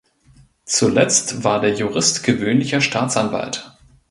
[0.65, 3.71] Zuletzt war der Jurist gewöhnlicher Staatsanwalt.